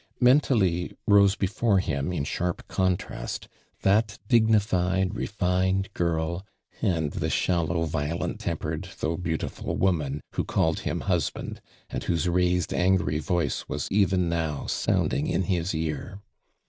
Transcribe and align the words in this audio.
Mentally 0.19 0.95
rose 1.05 1.35
before 1.35 1.77
him, 1.77 2.11
in 2.11 2.23
sharp 2.23 2.67
con 2.67 2.97
tast, 2.97 3.47
that 3.83 4.17
dignified, 4.27 5.13
refined 5.13 5.93
girl, 5.93 6.43
and 6.81 7.11
the 7.11 7.29
shallow, 7.29 7.83
violent 7.83 8.39
tempered, 8.39 8.89
though 8.99 9.15
beauti 9.15 9.47
ful 9.51 9.75
woman 9.75 10.21
who 10.31 10.43
called 10.43 10.79
him 10.79 11.01
husband, 11.01 11.61
and 11.87 12.05
whose 12.05 12.27
raised 12.27 12.73
angry 12.73 13.19
voice 13.19 13.69
was 13.69 13.87
even 13.91 14.27
now 14.27 14.65
sounding 14.65 15.27
in 15.27 15.43
his 15.43 15.75
ear. 15.75 16.19